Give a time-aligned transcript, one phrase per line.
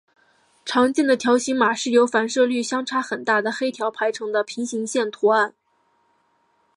[0.65, 5.53] 常见的条形码是由反射率相差很大的黑条排成的平行线图案。